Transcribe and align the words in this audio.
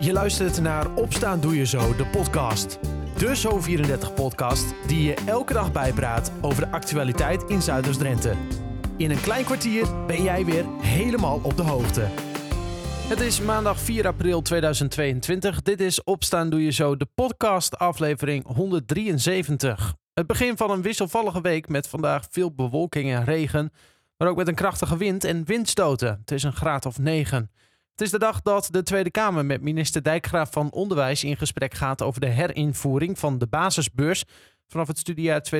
Je 0.00 0.12
luistert 0.12 0.60
naar 0.60 0.94
Opstaan 0.94 1.40
Doe 1.40 1.56
Je 1.56 1.66
Zo, 1.66 1.96
de 1.96 2.06
podcast. 2.06 2.78
De 3.16 3.36
Zo34-podcast 3.36 4.74
die 4.86 5.02
je 5.02 5.14
elke 5.26 5.52
dag 5.52 5.72
bijpraat 5.72 6.32
over 6.40 6.64
de 6.64 6.70
actualiteit 6.70 7.42
in 7.42 7.62
Zuiders-Drenthe. 7.62 8.34
In 8.96 9.10
een 9.10 9.20
klein 9.20 9.44
kwartier 9.44 10.06
ben 10.06 10.22
jij 10.22 10.44
weer 10.44 10.64
helemaal 10.80 11.40
op 11.42 11.56
de 11.56 11.62
hoogte. 11.62 12.00
Het 13.08 13.20
is 13.20 13.40
maandag 13.40 13.80
4 13.80 14.06
april 14.06 14.42
2022. 14.42 15.62
Dit 15.62 15.80
is 15.80 16.04
Opstaan 16.04 16.50
Doe 16.50 16.64
Je 16.64 16.72
Zo, 16.72 16.96
de 16.96 17.08
podcast 17.14 17.78
aflevering 17.78 18.46
173. 18.46 19.94
Het 20.14 20.26
begin 20.26 20.56
van 20.56 20.70
een 20.70 20.82
wisselvallige 20.82 21.40
week 21.40 21.68
met 21.68 21.88
vandaag 21.88 22.26
veel 22.30 22.54
bewolking 22.54 23.10
en 23.12 23.24
regen, 23.24 23.72
maar 24.16 24.28
ook 24.28 24.36
met 24.36 24.48
een 24.48 24.54
krachtige 24.54 24.96
wind 24.96 25.24
en 25.24 25.44
windstoten. 25.44 26.18
Het 26.20 26.30
is 26.30 26.42
een 26.42 26.56
graad 26.56 26.86
of 26.86 26.98
9. 26.98 27.50
Het 27.98 28.06
is 28.06 28.12
de 28.12 28.18
dag 28.18 28.42
dat 28.42 28.68
de 28.70 28.82
Tweede 28.82 29.10
Kamer 29.10 29.44
met 29.44 29.62
minister 29.62 30.02
Dijkgraaf 30.02 30.52
van 30.52 30.70
Onderwijs 30.70 31.24
in 31.24 31.36
gesprek 31.36 31.74
gaat 31.74 32.02
over 32.02 32.20
de 32.20 32.26
herinvoering 32.26 33.18
van 33.18 33.38
de 33.38 33.46
basisbeurs 33.46 34.24
vanaf 34.66 34.86
het 34.86 34.98
studiejaar 34.98 35.42
2023-2024. 35.54 35.58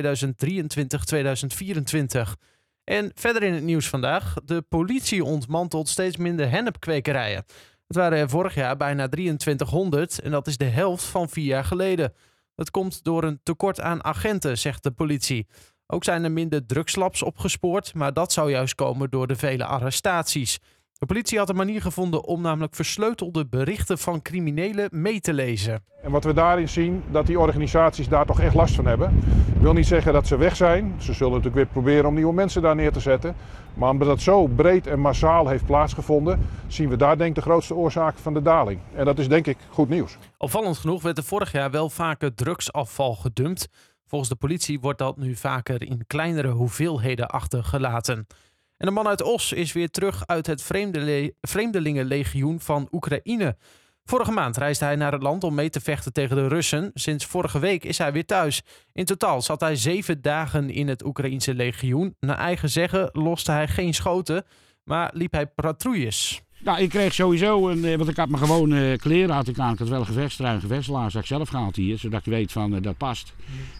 En 2.83 3.11
verder 3.15 3.43
in 3.43 3.53
het 3.53 3.63
nieuws 3.63 3.87
vandaag, 3.89 4.33
de 4.45 4.61
politie 4.61 5.23
ontmantelt 5.23 5.87
steeds 5.87 6.17
minder 6.17 6.49
hennepkwekerijen. 6.49 7.43
Het 7.87 7.95
waren 7.95 8.17
er 8.17 8.29
vorig 8.29 8.55
jaar 8.55 8.77
bijna 8.77 9.07
2300 9.07 10.19
en 10.19 10.31
dat 10.31 10.47
is 10.47 10.57
de 10.57 10.65
helft 10.65 11.03
van 11.03 11.29
vier 11.29 11.45
jaar 11.45 11.65
geleden. 11.65 12.13
Het 12.55 12.71
komt 12.71 13.03
door 13.03 13.23
een 13.23 13.39
tekort 13.43 13.81
aan 13.81 14.03
agenten, 14.03 14.57
zegt 14.57 14.83
de 14.83 14.91
politie. 14.91 15.47
Ook 15.87 16.03
zijn 16.03 16.23
er 16.23 16.31
minder 16.31 16.65
drugslabs 16.65 17.23
opgespoord, 17.23 17.93
maar 17.93 18.13
dat 18.13 18.31
zou 18.31 18.51
juist 18.51 18.75
komen 18.75 19.09
door 19.09 19.27
de 19.27 19.35
vele 19.35 19.65
arrestaties. 19.65 20.59
De 20.99 21.05
politie 21.05 21.37
had 21.37 21.49
een 21.49 21.55
manier 21.55 21.81
gevonden 21.81 22.23
om 22.23 22.41
namelijk 22.41 22.75
versleutelde 22.75 23.45
berichten 23.45 23.97
van 23.97 24.21
criminelen 24.21 24.89
mee 24.91 25.19
te 25.19 25.33
lezen. 25.33 25.83
En 26.01 26.11
wat 26.11 26.23
we 26.23 26.33
daarin 26.33 26.69
zien, 26.69 27.03
dat 27.11 27.25
die 27.25 27.39
organisaties 27.39 28.07
daar 28.07 28.25
toch 28.25 28.39
echt 28.39 28.55
last 28.55 28.75
van 28.75 28.85
hebben. 28.85 29.17
Ik 29.55 29.61
wil 29.61 29.73
niet 29.73 29.87
zeggen 29.87 30.13
dat 30.13 30.27
ze 30.27 30.37
weg 30.37 30.55
zijn. 30.55 30.95
Ze 30.97 31.13
zullen 31.13 31.31
natuurlijk 31.31 31.55
weer 31.55 31.65
proberen 31.65 32.05
om 32.05 32.13
nieuwe 32.13 32.33
mensen 32.33 32.61
daar 32.61 32.75
neer 32.75 32.91
te 32.91 32.99
zetten. 32.99 33.35
Maar 33.73 33.89
omdat 33.89 34.07
dat 34.07 34.21
zo 34.21 34.47
breed 34.47 34.87
en 34.87 34.99
massaal 34.99 35.47
heeft 35.47 35.65
plaatsgevonden, 35.65 36.39
zien 36.67 36.89
we 36.89 36.95
daar 36.95 37.17
denk 37.17 37.29
ik 37.29 37.35
de 37.35 37.49
grootste 37.49 37.75
oorzaak 37.75 38.17
van 38.17 38.33
de 38.33 38.41
daling. 38.41 38.79
En 38.95 39.05
dat 39.05 39.19
is 39.19 39.27
denk 39.27 39.47
ik 39.47 39.57
goed 39.69 39.89
nieuws. 39.89 40.17
Opvallend 40.37 40.77
genoeg 40.77 41.01
werd 41.01 41.17
er 41.17 41.23
vorig 41.23 41.51
jaar 41.51 41.71
wel 41.71 41.89
vaker 41.89 42.35
drugsafval 42.35 43.15
gedumpt. 43.15 43.67
Volgens 44.05 44.29
de 44.29 44.35
politie 44.35 44.79
wordt 44.79 44.99
dat 44.99 45.17
nu 45.17 45.35
vaker 45.35 45.81
in 45.81 46.03
kleinere 46.07 46.49
hoeveelheden 46.49 47.27
achtergelaten. 47.27 48.27
En 48.79 48.85
de 48.87 48.91
man 48.91 49.07
uit 49.07 49.23
Os 49.23 49.53
is 49.53 49.73
weer 49.73 49.89
terug 49.89 50.27
uit 50.27 50.47
het 50.47 50.61
Vreemdele 50.61 51.33
Vreemdelingenlegioen 51.41 52.59
van 52.59 52.87
Oekraïne. 52.91 53.57
Vorige 54.05 54.31
maand 54.31 54.57
reisde 54.57 54.85
hij 54.85 54.95
naar 54.95 55.11
het 55.11 55.21
land 55.21 55.43
om 55.43 55.55
mee 55.55 55.69
te 55.69 55.79
vechten 55.79 56.13
tegen 56.13 56.35
de 56.35 56.47
Russen. 56.47 56.91
Sinds 56.93 57.25
vorige 57.25 57.59
week 57.59 57.83
is 57.83 57.97
hij 57.97 58.11
weer 58.11 58.25
thuis. 58.25 58.61
In 58.93 59.05
totaal 59.05 59.41
zat 59.41 59.59
hij 59.59 59.75
zeven 59.75 60.21
dagen 60.21 60.69
in 60.69 60.87
het 60.87 61.05
Oekraïense 61.05 61.53
legioen. 61.53 62.15
Naar 62.19 62.37
eigen 62.37 62.69
zeggen 62.69 63.09
loste 63.13 63.51
hij 63.51 63.67
geen 63.67 63.93
schoten, 63.93 64.45
maar 64.83 65.11
liep 65.13 65.31
hij 65.31 65.47
patrouilles. 65.47 66.41
Nou, 66.63 66.79
ik 66.81 66.89
kreeg 66.89 67.13
sowieso, 67.13 67.69
een, 67.69 67.97
want 67.97 68.09
ik 68.09 68.17
had 68.17 68.29
me 68.29 68.37
gewoon 68.37 68.71
uh, 68.71 68.97
kleren 68.97 69.35
had 69.35 69.47
ik 69.47 69.59
aan. 69.59 69.73
Ik 69.73 69.79
had 69.79 69.89
wel 69.89 69.99
een 69.99 70.05
gevechtstrui 70.05 70.55
en 70.55 70.61
gevechtslaars 70.61 71.13
had 71.13 71.21
ik 71.21 71.27
zelf 71.27 71.49
gehaald 71.49 71.75
hier, 71.75 71.97
zodat 71.97 72.25
je 72.25 72.31
weet 72.31 72.51
van 72.51 72.75
uh, 72.75 72.81
dat 72.81 72.97
past. 72.97 73.33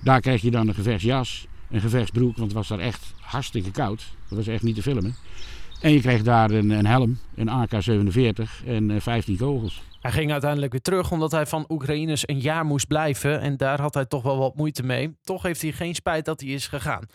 Daar 0.03 0.19
kreeg 0.19 0.41
je 0.41 0.51
dan 0.51 0.67
een 0.67 0.73
gevechtsjas, 0.73 1.47
een 1.69 1.81
gevechtsbroek, 1.81 2.37
want 2.37 2.47
het 2.47 2.57
was 2.57 2.67
daar 2.67 2.79
echt 2.79 3.13
hartstikke 3.19 3.71
koud. 3.71 4.07
Dat 4.27 4.37
was 4.37 4.47
echt 4.47 4.63
niet 4.63 4.75
te 4.75 4.81
filmen. 4.81 5.15
En 5.81 5.91
je 5.91 6.01
kreeg 6.01 6.23
daar 6.23 6.51
een, 6.51 6.69
een 6.69 6.85
helm, 6.85 7.19
een 7.35 7.49
AK-47 7.49 8.65
en 8.65 8.89
uh, 8.89 8.99
15 8.99 9.37
kogels. 9.37 9.81
Hij 10.01 10.11
ging 10.11 10.31
uiteindelijk 10.31 10.71
weer 10.71 10.81
terug 10.81 11.11
omdat 11.11 11.31
hij 11.31 11.45
van 11.45 11.65
Oekraïners 11.69 12.27
een 12.27 12.39
jaar 12.39 12.65
moest 12.65 12.87
blijven. 12.87 13.41
En 13.41 13.57
daar 13.57 13.81
had 13.81 13.93
hij 13.93 14.05
toch 14.05 14.23
wel 14.23 14.37
wat 14.37 14.55
moeite 14.55 14.83
mee. 14.83 15.17
Toch 15.21 15.43
heeft 15.43 15.61
hij 15.61 15.71
geen 15.71 15.95
spijt 15.95 16.25
dat 16.25 16.39
hij 16.39 16.49
is 16.49 16.67
gegaan. 16.67 17.05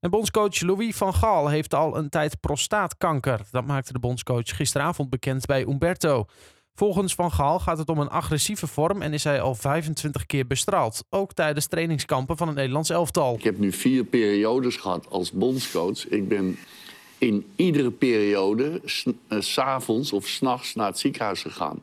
En 0.00 0.10
bondscoach 0.10 0.60
Louis 0.60 0.96
van 0.96 1.14
Gaal 1.14 1.48
heeft 1.48 1.74
al 1.74 1.96
een 1.96 2.08
tijd 2.08 2.40
prostaatkanker. 2.40 3.40
Dat 3.50 3.66
maakte 3.66 3.92
de 3.92 3.98
bondscoach 3.98 4.56
gisteravond 4.56 5.10
bekend 5.10 5.46
bij 5.46 5.62
Umberto. 5.62 6.26
Volgens 6.74 7.14
Van 7.14 7.32
Gaal 7.32 7.58
gaat 7.58 7.78
het 7.78 7.88
om 7.88 7.98
een 7.98 8.08
agressieve 8.08 8.66
vorm 8.66 9.02
en 9.02 9.12
is 9.12 9.24
hij 9.24 9.40
al 9.40 9.54
25 9.54 10.26
keer 10.26 10.46
bestraald. 10.46 11.04
Ook 11.10 11.32
tijdens 11.32 11.66
trainingskampen 11.66 12.36
van 12.36 12.46
het 12.46 12.56
Nederlands 12.56 12.90
elftal. 12.90 13.34
Ik 13.34 13.44
heb 13.44 13.58
nu 13.58 13.72
vier 13.72 14.04
periodes 14.04 14.76
gehad 14.76 15.06
als 15.10 15.32
bondscoach. 15.32 16.08
Ik 16.08 16.28
ben 16.28 16.58
in 17.18 17.46
iedere 17.56 17.90
periode 17.90 18.80
s'avonds 19.38 20.12
of 20.12 20.26
s'nachts 20.26 20.74
naar 20.74 20.86
het 20.86 20.98
ziekenhuis 20.98 21.42
gegaan. 21.42 21.82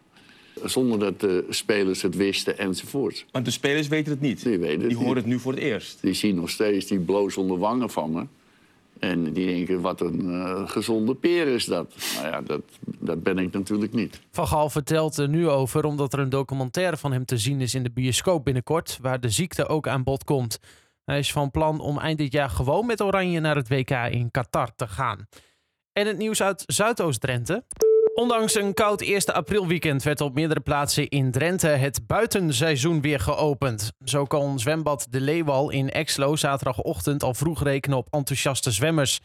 Zonder 0.63 0.99
dat 0.99 1.19
de 1.19 1.45
spelers 1.49 2.01
het 2.01 2.15
wisten 2.15 2.57
enzovoort. 2.57 3.25
Want 3.31 3.45
de 3.45 3.51
spelers 3.51 3.87
weten 3.87 4.11
het 4.11 4.21
niet? 4.21 4.43
Die, 4.43 4.57
weten 4.57 4.79
het 4.79 4.89
die 4.89 4.97
horen 4.97 5.15
het 5.15 5.25
nu 5.25 5.39
voor 5.39 5.51
het 5.51 5.61
eerst? 5.61 6.01
Die 6.01 6.13
zien 6.13 6.35
nog 6.35 6.49
steeds 6.49 6.85
die 6.85 6.99
blozende 6.99 7.57
wangen 7.57 7.89
van 7.89 8.11
me. 8.11 8.25
En 8.99 9.33
die 9.33 9.45
denken, 9.45 9.81
wat 9.81 10.01
een 10.01 10.25
uh, 10.25 10.69
gezonde 10.69 11.15
peer 11.15 11.47
is 11.47 11.65
dat. 11.65 11.95
Nou 12.15 12.27
ja, 12.27 12.41
dat, 12.41 12.61
dat 12.79 13.23
ben 13.23 13.37
ik 13.37 13.51
natuurlijk 13.51 13.93
niet. 13.93 14.21
Van 14.31 14.47
Gaal 14.47 14.69
vertelt 14.69 15.17
er 15.17 15.29
nu 15.29 15.49
over 15.49 15.83
omdat 15.83 16.13
er 16.13 16.19
een 16.19 16.29
documentaire 16.29 16.97
van 16.97 17.11
hem 17.11 17.25
te 17.25 17.37
zien 17.37 17.61
is 17.61 17.73
in 17.73 17.83
de 17.83 17.91
bioscoop 17.91 18.43
binnenkort, 18.43 18.97
waar 19.01 19.19
de 19.19 19.29
ziekte 19.29 19.67
ook 19.67 19.87
aan 19.87 20.03
bod 20.03 20.23
komt. 20.23 20.59
Hij 21.05 21.19
is 21.19 21.31
van 21.31 21.51
plan 21.51 21.79
om 21.79 21.99
eind 21.99 22.17
dit 22.17 22.31
jaar 22.31 22.49
gewoon 22.49 22.85
met 22.85 23.01
Oranje 23.01 23.39
naar 23.39 23.55
het 23.55 23.69
WK 23.69 23.91
in 23.91 24.31
Qatar 24.31 24.75
te 24.75 24.87
gaan. 24.87 25.27
En 25.93 26.07
het 26.07 26.17
nieuws 26.17 26.41
uit 26.41 26.63
Zuidoost-Drenthe. 26.65 27.63
Ondanks 28.13 28.55
een 28.55 28.73
koud 28.73 29.01
1 29.01 29.25
april 29.25 29.67
weekend 29.67 30.03
werd 30.03 30.21
op 30.21 30.33
meerdere 30.33 30.59
plaatsen 30.59 31.07
in 31.09 31.31
Drenthe 31.31 31.67
het 31.67 32.07
buitenseizoen 32.07 33.01
weer 33.01 33.19
geopend. 33.19 33.91
Zo 34.03 34.25
kon 34.25 34.59
zwembad 34.59 35.07
De 35.09 35.21
Leeuwal 35.21 35.69
in 35.69 35.89
Exlo 35.89 36.35
zaterdagochtend 36.35 37.23
al 37.23 37.33
vroeg 37.33 37.63
rekenen 37.63 37.97
op 37.97 38.07
enthousiaste 38.11 38.71
zwemmers. 38.71 39.19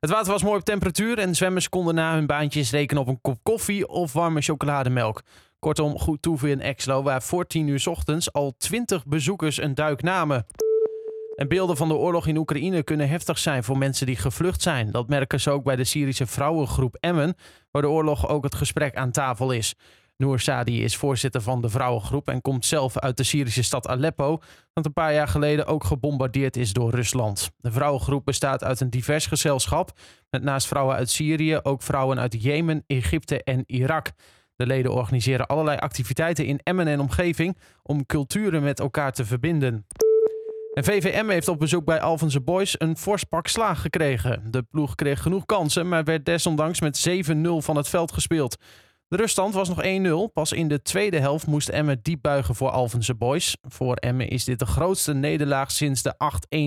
Het 0.00 0.10
water 0.10 0.32
was 0.32 0.42
mooi 0.42 0.58
op 0.58 0.64
temperatuur 0.64 1.18
en 1.18 1.34
zwemmers 1.34 1.68
konden 1.68 1.94
na 1.94 2.14
hun 2.14 2.26
baantjes 2.26 2.70
rekenen 2.70 3.02
op 3.02 3.08
een 3.08 3.20
kop 3.20 3.38
koffie 3.42 3.88
of 3.88 4.12
warme 4.12 4.40
chocolademelk. 4.40 5.22
Kortom, 5.58 5.98
goed 5.98 6.22
toeven 6.22 6.48
in 6.48 6.60
Exlo, 6.60 7.02
waar 7.02 7.22
voor 7.22 7.46
10 7.46 7.68
uur 7.68 7.82
ochtends 7.88 8.32
al 8.32 8.54
20 8.58 9.06
bezoekers 9.06 9.62
een 9.62 9.74
duik 9.74 10.02
namen. 10.02 10.46
En 11.34 11.48
beelden 11.48 11.76
van 11.76 11.88
de 11.88 11.94
oorlog 11.94 12.26
in 12.26 12.36
Oekraïne 12.36 12.82
kunnen 12.82 13.08
heftig 13.08 13.38
zijn 13.38 13.64
voor 13.64 13.78
mensen 13.78 14.06
die 14.06 14.16
gevlucht 14.16 14.62
zijn. 14.62 14.90
Dat 14.90 15.08
merken 15.08 15.40
ze 15.40 15.50
ook 15.50 15.64
bij 15.64 15.76
de 15.76 15.84
Syrische 15.84 16.26
vrouwengroep 16.26 16.96
Emmen, 17.00 17.34
waar 17.70 17.82
de 17.82 17.88
oorlog 17.88 18.28
ook 18.28 18.44
het 18.44 18.54
gesprek 18.54 18.96
aan 18.96 19.10
tafel 19.10 19.52
is. 19.52 19.74
Noor 20.16 20.40
Sadi 20.40 20.84
is 20.84 20.96
voorzitter 20.96 21.40
van 21.40 21.60
de 21.60 21.68
vrouwengroep 21.68 22.28
en 22.28 22.40
komt 22.40 22.66
zelf 22.66 22.98
uit 22.98 23.16
de 23.16 23.24
Syrische 23.24 23.62
stad 23.62 23.88
Aleppo, 23.88 24.38
dat 24.72 24.86
een 24.86 24.92
paar 24.92 25.14
jaar 25.14 25.28
geleden 25.28 25.66
ook 25.66 25.84
gebombardeerd 25.84 26.56
is 26.56 26.72
door 26.72 26.90
Rusland. 26.90 27.50
De 27.56 27.72
vrouwengroep 27.72 28.24
bestaat 28.24 28.64
uit 28.64 28.80
een 28.80 28.90
divers 28.90 29.26
gezelschap, 29.26 29.92
met 30.30 30.42
naast 30.42 30.66
vrouwen 30.66 30.96
uit 30.96 31.10
Syrië 31.10 31.58
ook 31.62 31.82
vrouwen 31.82 32.20
uit 32.20 32.42
Jemen, 32.42 32.84
Egypte 32.86 33.42
en 33.44 33.62
Irak. 33.66 34.12
De 34.56 34.66
leden 34.66 34.92
organiseren 34.92 35.46
allerlei 35.46 35.78
activiteiten 35.78 36.46
in 36.46 36.60
Emmen 36.62 36.86
en 36.86 37.00
omgeving 37.00 37.58
om 37.82 38.06
culturen 38.06 38.62
met 38.62 38.80
elkaar 38.80 39.12
te 39.12 39.24
verbinden. 39.24 39.86
En 40.74 40.84
VVM 40.84 41.28
heeft 41.28 41.48
op 41.48 41.58
bezoek 41.58 41.84
bij 41.84 42.00
Alphense 42.00 42.40
Boys 42.40 42.74
een 42.78 42.96
fors 42.96 43.24
pak 43.24 43.46
slaag 43.46 43.80
gekregen. 43.80 44.42
De 44.50 44.62
ploeg 44.62 44.94
kreeg 44.94 45.22
genoeg 45.22 45.46
kansen, 45.46 45.88
maar 45.88 46.04
werd 46.04 46.24
desondanks 46.24 46.80
met 46.80 47.08
7-0 47.08 47.40
van 47.58 47.76
het 47.76 47.88
veld 47.88 48.12
gespeeld. 48.12 48.56
De 49.08 49.16
ruststand 49.16 49.54
was 49.54 49.68
nog 49.68 49.82
1-0. 50.28 50.32
Pas 50.32 50.52
in 50.52 50.68
de 50.68 50.82
tweede 50.82 51.18
helft 51.18 51.46
moest 51.46 51.68
Emmen 51.68 51.98
diep 52.02 52.22
buigen 52.22 52.54
voor 52.54 52.70
Alphense 52.70 53.14
Boys. 53.14 53.56
Voor 53.62 53.96
Emmen 53.96 54.28
is 54.28 54.44
dit 54.44 54.58
de 54.58 54.66
grootste 54.66 55.14
nederlaag 55.14 55.70
sinds 55.70 56.02
de 56.02 56.14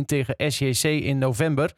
8-1 0.01 0.05
tegen 0.05 0.51
SJC 0.51 0.83
in 0.83 1.17
november. 1.17 1.73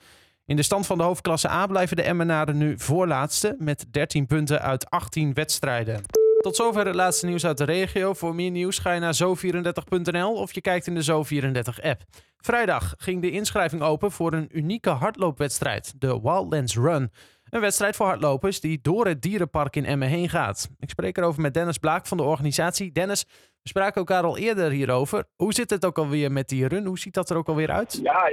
In 0.45 0.55
de 0.55 0.63
stand 0.63 0.85
van 0.85 0.97
de 0.97 1.03
hoofdklasse 1.03 1.49
A 1.49 1.67
blijven 1.67 1.95
de 1.95 2.03
Emmenaren 2.03 2.57
nu 2.57 2.79
voorlaatste 2.79 3.55
met 3.59 3.85
13 3.91 4.25
punten 4.25 4.61
uit 4.61 4.89
18 4.89 5.33
wedstrijden. 5.33 6.18
Tot 6.39 6.55
zover 6.55 6.85
het 6.85 6.95
laatste 6.95 7.25
nieuws 7.25 7.45
uit 7.45 7.57
de 7.57 7.63
regio. 7.63 8.13
Voor 8.13 8.35
meer 8.35 8.51
nieuws 8.51 8.79
ga 8.79 8.93
je 8.93 8.99
naar 8.99 9.19
zo34.nl 9.23 10.33
of 10.33 10.53
je 10.53 10.61
kijkt 10.61 10.87
in 10.87 10.95
de 10.95 11.03
Zo34-app. 11.03 12.01
Vrijdag 12.37 12.93
ging 12.97 13.21
de 13.21 13.31
inschrijving 13.31 13.81
open 13.81 14.11
voor 14.11 14.33
een 14.33 14.49
unieke 14.51 14.89
hardloopwedstrijd, 14.89 16.01
de 16.01 16.19
Wildlands 16.21 16.75
Run. 16.77 17.11
Een 17.49 17.61
wedstrijd 17.61 17.95
voor 17.95 18.05
hardlopers 18.05 18.59
die 18.59 18.79
door 18.81 19.05
het 19.05 19.21
dierenpark 19.21 19.75
in 19.75 19.85
Emmen 19.85 20.07
heen 20.07 20.29
gaat. 20.29 20.69
Ik 20.79 20.89
spreek 20.89 21.17
erover 21.17 21.41
met 21.41 21.53
Dennis 21.53 21.77
Blaak 21.77 22.07
van 22.07 22.17
de 22.17 22.23
organisatie. 22.23 22.91
Dennis, 22.91 23.25
we 23.61 23.69
spraken 23.69 23.95
elkaar 23.95 24.23
al 24.23 24.37
eerder 24.37 24.71
hierover. 24.71 25.23
Hoe 25.35 25.53
zit 25.53 25.69
het 25.69 25.85
ook 25.85 25.97
alweer 25.97 26.31
met 26.31 26.49
die 26.49 26.67
run? 26.67 26.85
Hoe 26.85 26.99
ziet 26.99 27.13
dat 27.13 27.29
er 27.29 27.37
ook 27.37 27.47
alweer 27.47 27.71
uit? 27.71 27.99
Ja, 28.03 28.29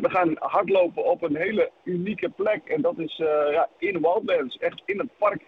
we 0.00 0.10
gaan 0.10 0.36
hardlopen 0.38 1.04
op 1.04 1.22
een 1.22 1.36
hele 1.36 1.70
unieke 1.84 2.28
plek. 2.28 2.60
En 2.64 2.82
dat 2.82 2.98
is 2.98 3.18
uh, 3.18 3.26
ja, 3.52 3.68
in 3.78 4.00
Wildlands, 4.00 4.56
echt 4.56 4.82
in 4.84 4.98
het 4.98 5.18
park 5.18 5.42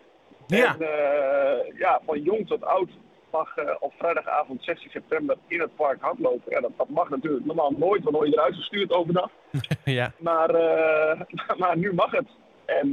ja. 0.56 0.76
En 0.78 0.82
uh, 0.82 1.78
ja, 1.78 2.00
van 2.06 2.22
jong 2.22 2.46
tot 2.46 2.64
oud 2.64 2.90
mag 3.30 3.56
uh, 3.56 3.64
op 3.80 3.92
vrijdagavond 3.98 4.64
16 4.64 4.90
september 4.90 5.36
in 5.46 5.60
het 5.60 5.76
park 5.76 6.00
hardlopen. 6.00 6.52
Ja, 6.52 6.60
dat, 6.60 6.70
dat 6.76 6.88
mag 6.88 7.08
natuurlijk 7.08 7.44
normaal 7.44 7.70
nooit, 7.70 8.02
want 8.02 8.04
dan 8.04 8.12
word 8.12 8.28
je 8.28 8.34
eruit 8.34 8.54
gestuurd 8.54 8.92
overdag. 8.92 9.30
ja. 9.84 10.12
Maar, 10.18 10.54
uh, 10.54 11.20
maar 11.60 11.76
nu 11.76 11.92
mag 11.92 12.10
het. 12.10 12.28
En 12.64 12.90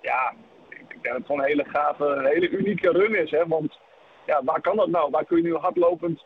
ja, 0.00 0.32
ik 0.68 0.88
denk 0.88 1.04
dat 1.04 1.14
het 1.14 1.26
gewoon 1.26 1.40
een 1.40 1.46
hele 1.46 1.64
gave, 1.64 2.04
een 2.04 2.26
hele 2.26 2.48
unieke 2.48 2.90
run 2.90 3.14
is. 3.14 3.30
Hè? 3.30 3.46
Want 3.46 3.78
ja, 4.26 4.44
waar 4.44 4.60
kan 4.60 4.76
dat 4.76 4.88
nou? 4.88 5.10
Waar 5.10 5.24
kun 5.24 5.36
je 5.36 5.42
nu 5.42 5.54
hardlopend 5.54 6.22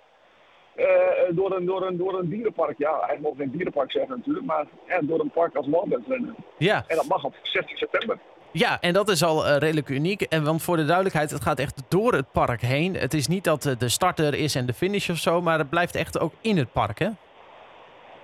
eh, 0.75 0.87
door, 1.31 1.57
een, 1.57 1.65
door, 1.65 1.87
een, 1.87 1.97
door 1.97 2.19
een 2.19 2.29
dierenpark, 2.29 2.79
ja, 2.79 2.91
eigenlijk 2.91 3.21
mogen 3.21 3.37
we 3.39 3.43
geen 3.43 3.53
dierenpark 3.53 3.91
zeggen 3.91 4.17
natuurlijk, 4.17 4.47
maar 4.47 4.67
ja, 4.87 5.01
door 5.03 5.21
een 5.21 5.31
park 5.31 5.55
als 5.55 5.67
Wildlands 5.67 6.09
rennen. 6.09 6.35
Ja. 6.59 6.85
En 6.87 6.97
dat 6.97 7.07
mag 7.07 7.25
op 7.25 7.35
16 7.43 7.77
september. 7.77 8.19
Ja, 8.57 8.81
en 8.81 8.93
dat 8.93 9.09
is 9.09 9.23
al 9.25 9.47
eh, 9.47 9.57
redelijk 9.57 9.89
uniek. 9.89 10.23
En 10.23 10.45
want 10.45 10.63
voor 10.63 10.77
de 10.77 10.85
duidelijkheid, 10.85 11.31
het 11.31 11.43
gaat 11.43 11.59
echt 11.59 11.83
door 11.89 12.13
het 12.13 12.33
park 12.33 12.61
heen. 12.61 12.95
Het 12.95 13.15
is 13.15 13.27
niet 13.27 13.45
dat 13.45 13.67
eh, 13.67 13.79
de 13.79 13.89
starter 13.89 14.35
is 14.35 14.55
en 14.55 14.67
de 14.67 14.73
finish 14.73 15.11
of 15.11 15.17
zo, 15.17 15.41
maar 15.41 15.59
het 15.59 15.71
blijft 15.71 15.95
echt 15.95 16.19
ook 16.21 16.33
in 16.41 16.57
het 16.57 16.73
park, 16.73 16.99
hè? 16.99 17.09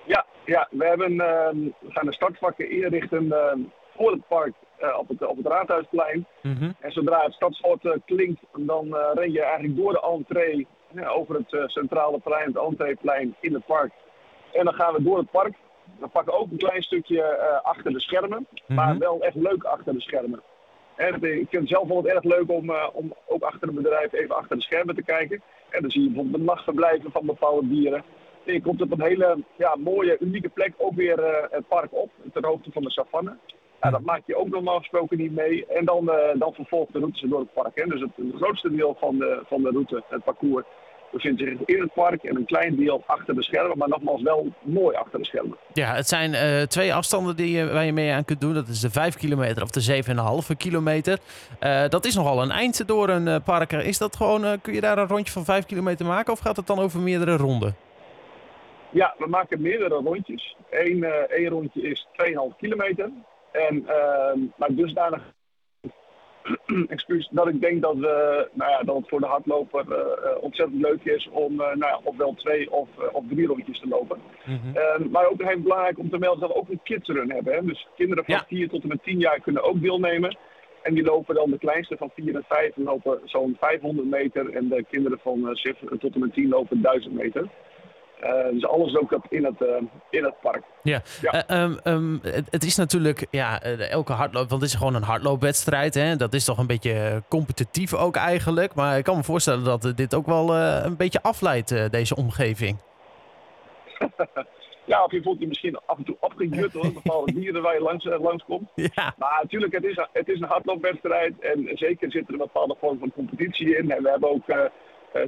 Ja, 0.05 0.25
ja 0.45 0.67
we, 0.71 0.85
hebben, 0.85 1.19
ehm, 1.19 1.57
we 1.79 1.89
gaan 1.91 2.05
de 2.05 2.13
startvakken 2.13 2.69
inrichten 2.69 3.31
ehm, 3.31 3.59
voor 3.95 4.11
het 4.11 4.27
park 4.27 4.53
eh, 4.77 4.97
op, 4.97 5.07
het, 5.07 5.25
op 5.25 5.37
het 5.37 5.47
Raadhuisplein. 5.47 6.25
Mhm. 6.41 6.71
En 6.79 6.91
zodra 6.91 7.23
het 7.23 7.33
stadswoord 7.33 7.85
eh, 7.85 7.91
klinkt, 8.05 8.41
dan 8.57 8.95
ren 9.13 9.31
je 9.31 9.41
eigenlijk 9.41 9.75
door 9.75 9.91
de 9.91 10.01
entree 10.01 10.67
over 11.07 11.35
het 11.35 11.71
centrale 11.71 12.19
plein, 12.19 12.47
het 12.47 12.57
entreeplein 12.57 13.35
in 13.39 13.53
het 13.53 13.65
park. 13.65 13.91
En 14.53 14.65
dan 14.65 14.73
gaan 14.73 14.93
we 14.93 15.03
door 15.03 15.17
het 15.17 15.31
park. 15.31 15.55
We 16.01 16.07
pakken 16.07 16.33
ook 16.39 16.51
een 16.51 16.57
klein 16.57 16.81
stukje 16.81 17.21
eh, 17.21 17.61
achter 17.63 17.91
de 17.91 17.99
schermen, 17.99 18.47
maar 18.67 18.89
Mhm. 18.89 18.99
wel 18.99 19.21
echt 19.21 19.35
leuk 19.35 19.63
achter 19.63 19.93
de 19.93 20.01
schermen. 20.01 20.41
En 20.95 21.13
ik 21.15 21.49
vind 21.49 21.51
het 21.51 21.67
zelf 21.67 21.87
wel 21.87 22.07
erg 22.07 22.23
leuk 22.23 22.49
om, 22.51 22.69
eh, 22.69 22.87
om 22.93 23.13
ook 23.27 23.43
achter 23.43 23.67
een 23.67 23.75
bedrijf 23.75 24.13
even 24.13 24.35
achter 24.35 24.55
de 24.55 24.61
schermen 24.63 24.95
te 24.95 25.03
kijken. 25.03 25.41
En 25.69 25.81
dan 25.81 25.91
zie 25.91 26.01
je 26.01 26.07
bijvoorbeeld 26.07 26.37
de 26.37 26.43
nachtverblijven 26.43 27.11
van 27.11 27.25
bepaalde 27.25 27.67
dieren. 27.67 28.03
En 28.45 28.53
je 28.53 28.61
komt 28.61 28.81
op 28.81 28.91
een 28.91 29.01
hele 29.01 29.43
ja, 29.57 29.75
mooie, 29.75 30.17
unieke 30.19 30.49
plek 30.49 30.73
ook 30.77 30.93
weer 30.95 31.19
eh, 31.23 31.45
het 31.49 31.67
park 31.67 31.93
op, 31.93 32.11
ter 32.33 32.45
hoogte 32.45 32.71
van 32.71 32.83
de 32.83 32.91
savanne. 32.91 33.37
Ja, 33.81 33.89
dat 33.89 34.01
maak 34.01 34.21
je 34.25 34.35
ook 34.35 34.49
normaal 34.49 34.77
gesproken 34.77 35.17
niet 35.17 35.35
mee. 35.35 35.65
En 35.65 35.85
dan, 35.85 36.11
eh, 36.11 36.39
dan 36.39 36.53
vervolgt 36.53 36.93
de 36.93 36.99
route 36.99 37.27
door 37.27 37.39
het 37.39 37.53
park. 37.53 37.75
Hè. 37.79 37.85
Dus 37.85 38.01
het, 38.01 38.09
het 38.15 38.35
grootste 38.35 38.75
deel 38.75 38.95
van 38.99 39.17
de, 39.17 39.41
van 39.45 39.61
de 39.61 39.69
route, 39.69 40.03
het 40.09 40.23
parcours, 40.23 40.65
bevindt 41.11 41.39
zich 41.39 41.49
in 41.65 41.81
het 41.81 41.93
park. 41.93 42.23
En 42.23 42.35
een 42.35 42.45
klein 42.45 42.75
deel 42.75 43.03
achter 43.05 43.35
de 43.35 43.43
schermen, 43.43 43.77
maar 43.77 43.89
nogmaals 43.89 44.21
wel 44.21 44.53
mooi 44.61 44.95
achter 44.95 45.19
de 45.19 45.25
schermen. 45.25 45.57
Ja, 45.73 45.95
het 45.95 46.07
zijn 46.07 46.33
eh, 46.33 46.61
twee 46.61 46.93
afstanden 46.93 47.35
die 47.35 47.57
je, 47.57 47.71
waar 47.71 47.85
je 47.85 47.93
mee 47.93 48.11
aan 48.11 48.25
kunt 48.25 48.41
doen. 48.41 48.53
Dat 48.53 48.67
is 48.67 48.79
de 48.79 48.89
5 48.89 49.15
kilometer 49.15 49.63
of 49.63 49.69
de 49.69 50.03
7,5 50.51 50.57
kilometer. 50.57 51.19
Eh, 51.59 51.87
dat 51.87 52.05
is 52.05 52.15
nogal 52.15 52.41
een 52.41 52.51
eind 52.51 52.87
door 52.87 53.09
een 53.09 53.27
eh, 53.27 53.35
park. 53.45 53.71
Is 53.71 53.97
dat 53.97 54.15
gewoon, 54.15 54.45
eh, 54.45 54.53
kun 54.61 54.73
je 54.73 54.81
daar 54.81 54.97
een 54.97 55.07
rondje 55.07 55.33
van 55.33 55.45
5 55.45 55.65
kilometer 55.65 56.05
maken 56.05 56.33
of 56.33 56.39
gaat 56.39 56.55
het 56.55 56.67
dan 56.67 56.79
over 56.79 56.99
meerdere 56.99 57.37
ronden? 57.37 57.75
Ja, 58.91 59.15
we 59.17 59.27
maken 59.27 59.61
meerdere 59.61 59.95
rondjes. 59.95 60.55
Eén, 60.69 61.03
eh, 61.03 61.37
één 61.37 61.49
rondje 61.49 61.81
is 61.81 62.07
2,5 62.11 62.55
kilometer. 62.57 63.09
En, 63.51 63.87
ehm 63.87 64.39
maar 64.57 64.69
dusdanig 64.75 65.21
excuus, 66.87 67.27
dat 67.31 67.47
ik 67.47 67.61
denk 67.61 67.81
dat, 67.81 67.95
we, 67.95 68.47
nou 68.53 68.71
ja, 68.71 68.83
dat 68.83 68.95
het 68.95 69.09
voor 69.09 69.19
de 69.19 69.25
hardloper 69.25 69.91
eh, 69.91 69.99
eh, 69.99 70.43
ontzettend 70.43 70.81
leuk 70.81 71.03
is 71.03 71.29
om 71.31 71.61
eh, 71.61 71.67
nou 71.67 71.79
ja, 71.79 71.99
ofwel 72.03 72.33
twee 72.33 72.71
of, 72.71 72.89
of 73.11 73.23
drie 73.29 73.47
rondjes 73.47 73.79
te 73.79 73.87
lopen. 73.87 74.19
Ehm, 74.73 75.09
maar 75.09 75.27
ook 75.27 75.43
heel 75.43 75.59
belangrijk 75.59 75.99
om 75.99 76.09
te 76.09 76.17
melden 76.17 76.39
dat 76.39 76.49
we 76.49 76.55
ook 76.55 76.69
een 76.69 76.83
kidsrun 76.83 77.31
hebben. 77.31 77.53
Hè? 77.53 77.65
Dus 77.65 77.87
kinderen 77.95 78.25
van 78.25 78.33
Ja. 78.33 78.45
4 78.47 78.69
tot 78.69 78.81
en 78.81 78.87
met 78.87 79.03
10 79.03 79.19
jaar 79.19 79.39
kunnen 79.39 79.63
ook 79.63 79.81
deelnemen. 79.81 80.37
En 80.81 80.93
die 80.93 81.03
lopen 81.03 81.35
dan, 81.35 81.49
de 81.49 81.57
kleinste 81.57 81.97
van 81.97 82.11
4 82.15 82.35
en 82.35 82.45
5 82.47 82.71
lopen 82.75 83.19
zo'n 83.25 83.57
500 83.59 84.07
meter. 84.07 84.49
En 84.49 84.67
de 84.67 84.85
kinderen 84.89 85.19
van 85.19 85.47
eh, 85.47 85.55
7 85.55 85.99
tot 85.99 86.13
en 86.13 86.19
met 86.19 86.33
10 86.33 86.49
lopen 86.49 86.81
1000 86.81 87.13
meter. 87.13 87.47
Eh, 88.21 88.51
dus 88.51 88.65
alles 88.65 88.97
ook 88.97 89.19
in 89.29 89.45
het, 89.45 89.61
eh, 89.61 89.81
in 90.09 90.23
het 90.23 90.39
park. 90.41 90.63
Ja, 90.83 91.01
Ja. 91.21 91.31
Eh, 91.31 91.63
ehm, 91.63 91.77
ehm, 91.83 92.17
het, 92.21 92.47
het 92.49 92.63
is 92.63 92.75
natuurlijk, 92.75 93.27
ja, 93.31 93.61
elke 93.61 94.13
hardloop, 94.13 94.49
want 94.49 94.61
het 94.61 94.71
is 94.71 94.77
gewoon 94.77 94.95
een 94.95 95.03
hardloopwedstrijd. 95.03 95.93
Hè? 95.93 96.15
Dat 96.15 96.33
is 96.33 96.45
toch 96.45 96.57
een 96.57 96.67
beetje 96.67 97.23
competitief 97.27 97.93
ook 97.93 98.15
eigenlijk. 98.15 98.73
Maar 98.73 98.97
ik 98.97 99.03
kan 99.03 99.17
me 99.17 99.23
voorstellen 99.23 99.63
dat 99.63 99.93
dit 99.95 100.15
ook 100.15 100.25
wel 100.25 100.55
een 100.55 100.97
beetje 100.97 101.21
afleidt, 101.21 101.91
deze 101.91 102.15
omgeving. 102.15 102.77
Ja, 104.91 105.03
of 105.03 105.11
je 105.11 105.21
voelt 105.21 105.39
je 105.39 105.47
misschien 105.47 105.77
af 105.85 105.97
en 105.97 106.03
toe 106.03 106.17
opgejut 106.19 106.73
hoor, 106.73 106.93
bepaalde 106.93 107.33
dieren 107.39 107.61
waar 107.61 107.73
je 107.73 107.81
langs, 107.81 108.05
eh, 108.05 108.19
langskomt. 108.19 108.69
Ja, 108.75 109.13
Maar 109.17 109.39
natuurlijk, 109.41 109.73
het 109.73 109.83
is, 109.83 110.07
het 110.11 110.27
is 110.29 110.39
een 110.39 110.47
hardloopwedstrijd 110.47 111.39
en 111.39 111.69
zeker 111.73 112.11
zit 112.11 112.27
er 112.27 112.33
een 112.33 112.37
bepaalde 112.37 112.75
vorm 112.79 112.99
van 112.99 113.11
competitie 113.13 113.77
in. 113.77 113.91
En 113.91 114.03
we 114.03 114.09
hebben 114.09 114.29
ook 114.29 114.47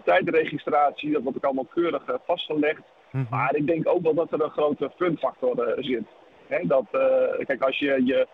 tijdregistratie, 0.03 1.12
dat 1.12 1.24
wordt 1.24 1.38
ook 1.38 1.44
allemaal 1.44 1.68
keurig 1.74 2.06
eh, 2.06 2.15
vastgelegd. 2.25 2.81
Mhm. 3.12 3.24
Maar 3.30 3.56
ik 3.56 3.68
denk 3.68 3.88
ook 3.88 4.01
wel 4.01 4.13
dat 4.13 4.31
er 4.31 4.44
een 4.44 4.50
grote 4.50 4.91
funfactor 4.95 5.59
eh, 5.59 5.83
zit. 5.83 6.06
Hè, 6.47 6.59
dat, 6.68 6.85
eh, 6.91 7.45
kijk, 7.45 7.62
als 7.63 7.80
je 7.80 8.06
je, 8.06 8.27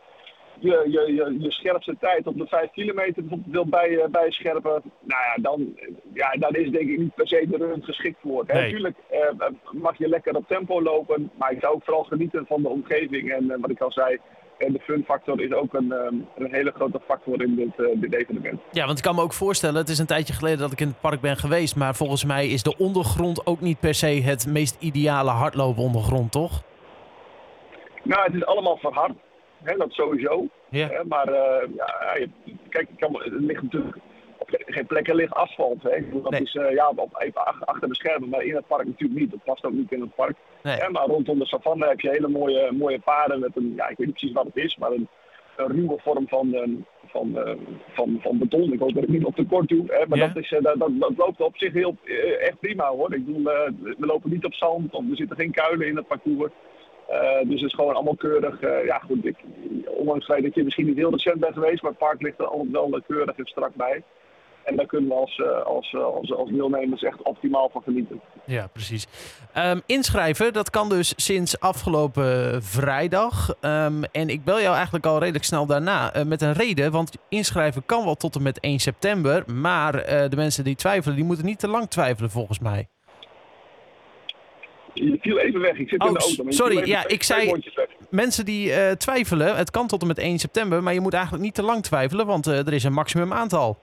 je, 0.60 0.86
je, 0.88 1.14
je, 1.14 1.36
je 1.40 1.52
scherpste 1.52 1.96
tijd 2.00 2.28
op 2.28 2.38
de 2.38 2.48
5 2.48 2.72
kilometer 2.72 3.22
bijvoorbeeld 3.22 3.54
wil 3.54 3.66
bij, 3.66 4.00
eh, 4.00 4.10
bijscherpen, 4.10 4.82
nou 5.02 5.22
ja, 5.22 5.42
dan, 5.42 5.74
eh, 5.76 5.88
ja, 6.14 6.32
dan 6.32 6.54
is 6.54 6.72
denk 6.72 6.90
ik 6.90 6.98
niet 6.98 7.16
per 7.16 7.28
se 7.28 7.48
de 7.50 7.58
run 7.58 7.84
geschikt 7.84 8.20
voor. 8.22 8.44
Nee. 8.48 8.62
Natuurlijk 8.62 8.98
eh, 9.10 9.48
mag 9.72 9.98
je 9.98 10.08
lekker 10.08 10.36
op 10.36 10.48
tempo 10.48 10.82
lopen, 10.82 11.32
maar 11.38 11.52
ik 11.52 11.60
zou 11.60 11.74
ook 11.74 11.84
vooral 11.84 12.04
genieten 12.04 12.46
van 12.46 12.62
de 12.62 12.70
omgeving. 12.70 13.32
En 13.32 13.52
eh, 13.52 13.58
wat 13.62 13.70
ik 13.70 13.82
al 13.82 13.92
zei, 13.92 14.20
eh, 14.60 14.74
de 14.74 14.80
funfactor 14.80 15.42
is 15.42 15.52
ook 15.52 15.74
een, 15.74 15.92
eh, 15.92 16.12
een 16.36 16.54
hele 16.54 16.72
grote 16.72 17.00
factor 17.08 17.42
in 17.42 17.56
dit, 17.56 17.88
eh, 17.88 18.02
dit 18.02 18.14
evenement. 18.14 18.60
ja, 18.72 18.86
want 18.86 18.98
ik 18.98 19.04
kan 19.04 19.16
me 19.16 19.22
ook 19.22 19.34
voorstellen, 19.34 19.76
het 19.76 19.90
is 19.90 20.00
een 20.00 20.06
tijdje 20.06 20.34
geleden 20.34 20.60
dat 20.60 20.72
ik 20.72 20.82
in 20.82 20.88
het 20.88 21.00
park 21.00 21.22
ben 21.22 21.38
geweest. 21.38 21.76
Maar 21.76 21.96
volgens 21.96 22.26
mij 22.26 22.48
is 22.48 22.64
de 22.64 22.78
ondergrond 22.78 23.46
ook 23.46 23.62
niet 23.62 23.80
per 23.80 23.94
se 23.94 24.08
het 24.08 24.48
meest 24.48 24.78
ideale 24.80 25.30
hardloopondergrond, 25.30 26.32
toch? 26.32 26.64
Nou, 28.04 28.24
het 28.24 28.34
is 28.34 28.46
allemaal 28.46 28.78
verhard, 28.78 29.14
hè, 29.64 29.78
dat 29.78 29.92
sowieso. 29.92 30.48
Ja. 30.70 30.88
Hè, 30.88 31.04
maar 31.04 31.28
eh, 31.28 31.68
ja, 31.76 32.28
kijk, 32.70 32.90
ik 32.90 32.98
kan, 32.98 33.22
er 33.22 33.32
ligt 33.32 33.62
natuurlijk 33.62 33.98
geen 34.66 34.86
plekken 34.86 35.16
ligt 35.16 35.34
asfalt. 35.34 35.84
Hè. 35.84 36.10
Dat 36.22 36.30
Nee. 36.32 36.42
is 36.42 36.56
eh, 36.56 36.72
ja, 36.74 36.92
op, 36.96 37.16
even 37.18 37.46
ach- 37.46 37.66
achter 37.66 37.88
de 37.88 37.96
schermen, 37.96 38.30
maar 38.30 38.44
in 38.44 38.56
het 38.56 38.68
park 38.68 38.86
natuurlijk 38.86 39.20
niet. 39.20 39.32
Dat 39.32 39.44
past 39.44 39.66
ook 39.66 39.72
niet 39.74 39.92
in 39.92 40.02
het 40.02 40.16
park. 40.16 40.36
Nee. 40.64 40.90
Maar 40.92 41.06
rondom 41.06 41.40
de 41.40 41.46
savanne 41.46 41.88
heb 41.88 42.00
je 42.02 42.10
hele 42.10 42.28
mooie, 42.28 42.72
mooie 42.72 43.00
paden 43.00 43.40
met 43.40 43.56
een, 43.56 43.74
ja, 43.76 43.88
ik 43.88 43.98
weet 43.98 44.08
niet 44.08 44.16
precies 44.18 44.36
wat 44.36 44.46
het 44.46 44.56
is, 44.56 44.78
maar 44.78 44.92
een, 44.92 45.08
een 45.58 45.68
ruwe 45.68 45.96
vorm 45.98 46.28
van, 46.28 46.54
eh, 46.54 46.70
van, 47.08 47.38
eh, 47.46 47.54
van, 47.94 48.20
van 48.22 48.38
beton. 48.38 48.74
Ik 48.74 48.80
hoop 48.80 48.94
dat 48.94 49.04
ik 49.04 49.10
niet 49.10 49.26
op 49.26 49.36
tekort 49.36 49.68
doe. 49.70 49.84
Hè, 49.88 50.06
maar 50.08 50.18
Ja. 50.18 50.28
dat, 50.28 50.44
is, 50.44 50.52
eh, 50.52 50.62
dat, 50.62 50.80
dat, 50.80 50.90
dat 51.00 51.14
loopt 51.18 51.42
op 51.42 51.58
zich 51.58 51.74
heel 51.74 51.96
echt 52.40 52.60
prima 52.60 52.88
hoor. 52.90 53.14
Ik 53.14 53.26
bedoel, 53.26 53.44
we 53.44 53.96
lopen 54.06 54.30
niet 54.30 54.46
op 54.46 54.54
zand 54.54 54.94
of 54.94 55.04
er 55.10 55.16
zitten 55.16 55.38
geen 55.38 55.52
kuilen 55.52 55.88
in 55.88 55.96
het 55.96 56.08
parcours. 56.08 56.52
Dus 57.44 57.62
het 57.62 57.70
is 57.70 57.74
gewoon 57.74 57.94
allemaal 57.96 58.16
keurig. 58.16 58.60
eh, 58.62 58.86
ja, 58.86 58.98
goed, 58.98 59.26
ik, 59.26 59.36
ondanks 59.88 60.28
dat 60.28 60.56
je 60.56 60.64
misschien 60.64 60.86
niet 60.86 60.96
heel 60.98 61.12
recent 61.12 61.40
bent 61.40 61.54
geweest, 61.54 61.82
maar 61.82 61.92
het 61.92 62.00
park 62.00 62.22
ligt 62.22 62.40
er 62.40 62.46
altijd 62.48 62.72
wel 62.72 63.02
keurig 63.08 63.36
en 63.36 63.46
strak 63.46 63.76
bij. 63.76 64.04
En 64.70 64.76
daar 64.76 64.86
kunnen 64.86 65.10
we 65.10 65.16
als, 65.16 65.38
eh, 65.38 65.66
als, 65.66 65.94
eh, 65.94 66.04
als, 66.04 66.34
als 66.34 66.50
deelnemers 66.50 67.02
echt 67.02 67.22
optimaal 67.24 67.70
van 67.70 67.82
genieten. 67.82 68.22
Ja, 68.46 68.68
precies. 68.68 69.08
Ehm, 69.54 69.80
inschrijven, 69.86 70.54
dat 70.54 70.70
kan 70.70 70.90
dus 70.90 71.14
sinds 71.16 71.60
afgelopen 71.60 72.64
vrijdag. 72.64 73.56
Ehm, 73.62 74.04
en 74.12 74.30
ik 74.30 74.44
bel 74.44 74.62
jou 74.62 74.76
eigenlijk 74.76 75.06
al 75.06 75.20
redelijk 75.20 75.44
snel 75.44 75.66
daarna 75.66 76.14
eh, 76.14 76.26
met 76.26 76.42
een 76.42 76.54
reden. 76.54 76.92
Want 76.92 77.18
inschrijven 77.30 77.86
kan 77.86 78.04
wel 78.06 78.16
tot 78.16 78.36
en 78.36 78.42
met 78.42 78.58
1 78.62 78.80
september. 78.80 79.44
Maar 79.54 79.92
de 80.30 80.36
mensen 80.36 80.64
die 80.64 80.76
twijfelen, 80.76 81.16
die 81.16 81.26
moeten 81.26 81.46
niet 81.46 81.60
te 81.60 81.68
lang 81.68 81.90
twijfelen 81.90 82.30
volgens 82.30 82.60
mij. 82.60 82.88
Je 84.94 85.18
viel 85.22 85.38
even 85.38 85.60
weg, 85.60 85.78
ik 85.78 85.90
zit 85.90 86.02
in 86.02 86.08
Oh, 86.08 86.14
de 86.14 86.20
auto. 86.20 86.44
maar 86.44 86.52
je 86.52 86.58
sorry, 86.58 86.88
ja, 86.88 87.08
ik 87.08 87.24
zei-. 87.24 87.62
Mensen 88.10 88.46
die 88.46 88.98
twijfelen, 88.98 89.56
het 89.56 89.72
kan 89.72 89.88
tot 89.88 90.02
en 90.02 90.08
met 90.08 90.18
1 90.18 90.40
september. 90.40 90.84
Maar 90.84 90.94
je 90.94 91.00
moet 91.00 91.14
eigenlijk 91.14 91.44
niet 91.44 91.56
te 91.56 91.64
lang 91.64 91.84
twijfelen, 91.84 92.26
want 92.26 92.46
er 92.46 92.74
is 92.74 92.84
een 92.84 92.94
maximum 92.94 93.34
aantal. 93.34 93.78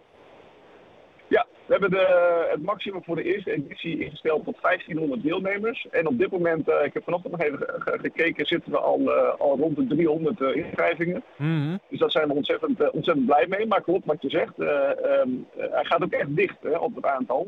We 1.66 1.72
hebben 1.72 1.90
de, 1.90 2.46
het 2.50 2.62
maximum 2.62 3.04
voor 3.04 3.16
de 3.16 3.22
eerste 3.22 3.52
editie 3.52 3.98
ingesteld 3.98 4.44
tot 4.44 4.56
1500 4.62 5.22
deelnemers. 5.22 5.86
En 5.90 6.06
op 6.06 6.18
dit 6.18 6.30
moment, 6.30 6.68
eh, 6.68 6.84
ik 6.84 6.94
heb 6.94 7.04
vanochtend 7.04 7.32
nog 7.36 7.46
even 7.46 7.58
ge- 7.58 7.80
ge- 7.80 7.98
gekeken, 7.98 8.46
zitten 8.46 8.72
we 8.72 8.78
al, 8.78 9.12
eh, 9.12 9.40
al 9.40 9.56
rond 9.56 9.76
de 9.76 9.86
300 9.86 10.40
eh, 10.40 10.56
inschrijvingen. 10.56 11.22
Mhm. 11.36 11.76
Dus 11.88 11.98
daar 11.98 12.10
zijn 12.10 12.28
we 12.28 12.34
ontzettend, 12.34 12.90
ontzettend 12.90 13.26
blij 13.26 13.46
mee. 13.48 13.66
Maar 13.66 13.82
klopt 13.82 14.06
wat 14.06 14.22
je 14.22 14.30
zegt, 14.30 14.58
eh, 14.58 14.90
ehm, 14.90 15.28
eh, 15.56 15.70
hij 15.72 15.84
gaat 15.84 16.02
ook 16.02 16.12
echt 16.12 16.36
dicht 16.36 16.56
hè, 16.62 16.76
op 16.78 16.94
het 16.94 17.06
aantal. 17.06 17.46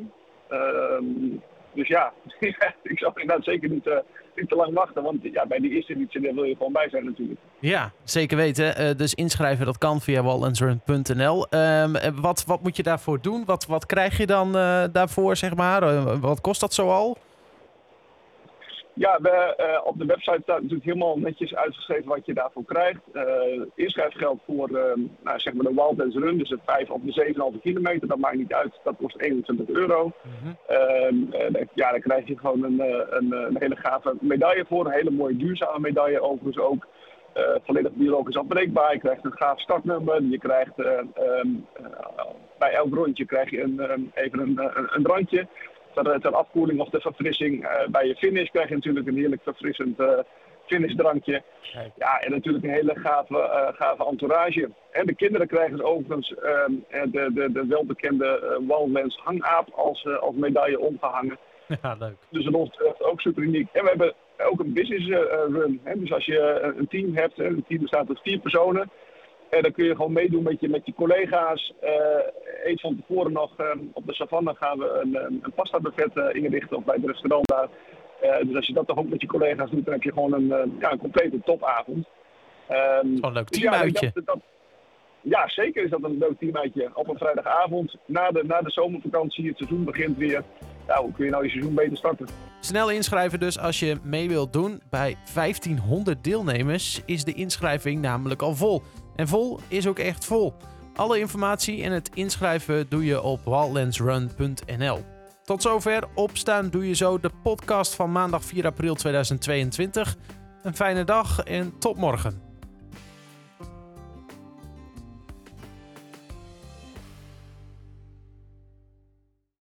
Ehm, 0.48 1.04
dus 1.72 1.88
ja, 1.88 2.12
ik 2.82 2.98
zou 2.98 3.12
inderdaad 3.20 3.44
zeker 3.44 3.68
niet, 3.68 3.90
niet 4.40 4.48
te 4.48 4.56
lang 4.56 4.74
wachten. 4.74 5.02
Want 5.02 5.22
ja, 5.22 5.46
bij 5.46 5.58
die 5.58 5.70
eerste 5.70 5.94
editie 5.94 6.20
daar 6.20 6.34
wil 6.34 6.44
je 6.44 6.56
gewoon 6.56 6.72
bij 6.72 6.88
zijn 6.88 7.04
natuurlijk. 7.04 7.40
Ja, 7.58 7.92
zeker 8.04 8.36
weten. 8.36 8.76
Eh, 8.76 8.96
dus 8.96 9.14
inschrijven, 9.14 9.66
dat 9.66 9.78
kan 9.78 10.00
via 10.00 10.22
wallensrun.nl. 10.22 11.46
Ehm, 11.48 11.94
eh, 11.94 12.10
wat, 12.14 12.44
wat 12.46 12.62
moet 12.62 12.76
je 12.76 12.82
daarvoor 12.82 13.20
doen? 13.20 13.44
Wat, 13.44 13.66
wat 13.66 13.86
krijg 13.86 14.18
je 14.18 14.26
dan 14.26 14.56
eh, 14.56 14.84
daarvoor, 14.92 15.36
zeg 15.36 15.54
maar? 15.54 16.20
Wat 16.20 16.40
kost 16.40 16.60
dat 16.60 16.74
zoal? 16.74 17.16
Ja, 18.98 19.18
we, 19.22 19.30
eh, 19.56 19.80
op 19.84 19.98
de 19.98 20.04
website 20.06 20.40
staat 20.42 20.60
natuurlijk 20.60 20.84
helemaal 20.84 21.18
netjes 21.18 21.54
uitgeschreven 21.54 22.08
wat 22.08 22.26
je 22.26 22.34
daarvoor 22.34 22.64
krijgt. 22.64 23.00
Eh 23.12 23.22
inschrijfgeld 23.74 24.40
voor 24.46 24.68
eh, 24.68 24.96
nou, 25.22 25.38
zeg 25.38 25.52
maar 25.54 25.64
de 25.64 25.74
Wildlands 25.74 26.16
Run, 26.16 26.38
dus 26.38 26.48
de 26.48 26.58
5 26.66 26.90
of 26.90 27.00
de 27.02 27.12
7,5 27.12 27.60
kilometer, 27.60 28.08
dat 28.08 28.18
maakt 28.18 28.36
niet 28.36 28.52
uit. 28.54 28.72
Dat 28.84 28.96
kost 28.96 29.20
21 29.20 29.68
euro. 29.68 30.12
Daar- 30.66 31.66
ja, 31.74 31.90
dan 31.90 32.00
krijg 32.00 32.26
je 32.26 32.38
gewoon 32.38 32.62
een, 32.62 32.80
een, 33.10 33.32
een 33.32 33.56
hele 33.58 33.76
gave 33.76 34.16
medaille 34.20 34.64
voor. 34.68 34.86
Een 34.86 34.92
hele 34.92 35.10
mooie 35.10 35.36
duurzame 35.36 35.80
medaille 35.80 36.20
overigens 36.20 36.58
ook. 36.58 36.86
volledig 37.64 37.92
biologisch 37.92 38.36
afbreekbaar. 38.36 38.92
Je 38.92 38.98
krijgt 38.98 39.24
een 39.24 39.32
gaaf 39.36 39.60
startnummer. 39.60 40.22
Je 40.22 40.38
krijgt 40.38 40.78
eh, 40.78 40.98
ehm, 40.98 41.48
eh, 41.72 42.24
bij 42.58 42.72
elk 42.72 42.94
rondje 42.94 43.24
krijg 43.24 43.50
je 43.50 43.62
een, 43.62 44.10
even 44.14 44.38
een, 44.38 44.58
een, 44.58 44.88
een 44.94 45.02
drankje. 45.02 45.46
Ter, 45.94 46.20
ter 46.20 46.34
afkoeling 46.34 46.80
of 46.80 46.90
ter 46.90 47.00
verfrissing 47.00 47.64
eh, 47.64 47.88
bij 47.88 48.06
je 48.06 48.16
finish 48.16 48.50
krijg 48.50 48.68
je 48.68 48.74
natuurlijk 48.74 49.06
een 49.06 49.16
heerlijk 49.16 49.42
verfrissend 49.42 50.00
eh 50.00 50.18
finishdrankje. 50.68 51.42
Ja, 51.96 52.20
en 52.20 52.30
natuurlijk 52.30 52.64
een 52.64 52.70
hele 52.70 52.94
gave, 52.94 53.42
eh, 53.42 53.74
gave 53.74 54.06
entourage. 54.06 54.70
En 54.90 55.06
de 55.06 55.14
kinderen 55.14 55.46
krijgen 55.46 55.84
overigens 55.84 56.34
ehm, 56.34 56.72
eh, 56.88 57.02
de, 57.02 57.30
de, 57.34 57.52
de 57.52 57.66
welbekende 57.66 58.40
uh, 58.42 58.68
Wildlands 58.68 59.16
hangaap 59.16 59.68
als, 59.70 60.04
eh, 60.04 60.18
als 60.18 60.34
medaille 60.36 60.80
omgehangen. 60.80 61.38
Ja, 61.82 61.96
leuk. 61.98 62.16
Dus 62.30 62.44
dat 62.44 62.54
ons 62.54 62.80
ook 62.98 63.20
super 63.20 63.42
uniek. 63.42 63.68
En 63.72 63.82
we 63.82 63.88
hebben 63.88 64.14
ook 64.46 64.60
een 64.60 64.72
business 64.72 65.08
eh, 65.08 65.20
run. 65.48 65.80
Hè? 65.84 65.98
Dus 65.98 66.12
als 66.12 66.24
je 66.24 66.40
eh, 66.40 66.76
een 66.76 66.88
team 66.88 67.16
hebt, 67.16 67.38
een 67.38 67.64
team 67.68 67.80
bestaat 67.80 68.08
uit 68.08 68.20
vier 68.22 68.38
personen. 68.38 68.90
En 69.50 69.62
dan 69.62 69.72
kun 69.72 69.84
je 69.84 69.96
gewoon 69.96 70.12
meedoen 70.12 70.42
met 70.42 70.60
je, 70.60 70.68
met 70.68 70.86
je 70.86 70.94
collega's. 70.94 71.72
Eh 71.80 71.90
eens 72.64 72.80
van 72.80 72.96
tevoren 72.96 73.32
nog 73.32 73.56
eh, 73.56 73.66
op 73.92 74.06
de 74.06 74.14
savanne 74.14 74.54
gaan 74.54 74.78
we 74.78 75.00
een, 75.02 75.24
een, 75.24 75.52
pasta 75.54 75.80
buffet 75.80 76.16
eh, 76.16 76.42
inrichten 76.42 76.76
of 76.76 76.84
bij 76.84 76.94
het 76.94 77.06
restaurant 77.06 77.46
daar. 77.46 77.68
Eh, 78.20 78.46
dus 78.46 78.56
als 78.56 78.66
je 78.66 78.72
dat 78.72 78.86
toch 78.86 78.98
ook 78.98 79.08
met 79.08 79.20
je 79.20 79.26
collega's 79.26 79.70
doet, 79.70 79.84
dan 79.84 79.94
heb 79.94 80.02
je 80.02 80.12
gewoon 80.12 80.32
een, 80.32 80.52
eh, 80.52 80.80
ja, 80.80 80.92
een 80.92 80.98
complete 80.98 81.40
topavond. 81.44 82.06
Ehm, 82.68 83.06
een 83.20 83.32
leuk 83.32 83.50
dus 83.50 83.62
ja, 83.62 83.70
teamuitje. 83.70 84.12
ja, 85.20 85.48
zeker 85.48 85.84
is 85.84 85.90
dat 85.90 86.02
een 86.02 86.18
leuk 86.18 86.38
teamuitje. 86.38 86.90
Op 86.94 87.08
een 87.08 87.18
vrijdagavond, 87.18 87.96
na 88.06 88.30
de, 88.30 88.44
na 88.46 88.60
de 88.60 88.70
zomervakantie, 88.70 89.48
het 89.48 89.56
seizoen 89.56 89.84
begint 89.84 90.16
weer. 90.16 90.42
Nou, 90.86 91.04
hoe 91.04 91.12
kun 91.12 91.24
je 91.24 91.30
nou 91.30 91.44
je 91.44 91.50
seizoen 91.50 91.74
beter 91.74 91.96
starten? 91.96 92.26
Snel 92.60 92.90
inschrijven 92.90 93.40
dus 93.40 93.58
als 93.58 93.80
je 93.80 93.96
mee 94.02 94.28
wilt 94.28 94.52
doen. 94.52 94.80
Bij 94.90 95.16
1500 95.34 96.24
deelnemers 96.24 97.02
is 97.06 97.24
de 97.24 97.32
inschrijving 97.32 98.00
namelijk 98.00 98.42
al 98.42 98.54
vol. 98.54 98.82
En 99.18 99.28
vol 99.28 99.60
is 99.68 99.86
ook 99.86 99.98
echt 99.98 100.24
vol. 100.24 100.54
Alle 100.94 101.18
informatie 101.18 101.82
en 101.82 101.92
het 101.92 102.10
inschrijven 102.14 102.88
doe 102.88 103.04
je 103.04 103.22
op 103.22 103.44
wildlandsrun.nl. 103.44 105.04
Tot 105.44 105.62
zover. 105.62 106.04
Opstaan 106.14 106.68
doe 106.70 106.88
je 106.88 106.94
zo 106.94 107.20
de 107.20 107.30
podcast 107.42 107.94
van 107.94 108.12
maandag 108.12 108.44
4 108.44 108.66
april 108.66 108.94
2022. 108.94 110.16
Een 110.62 110.76
fijne 110.76 111.04
dag 111.04 111.40
en 111.40 111.78
tot 111.78 111.96
morgen. 111.96 112.47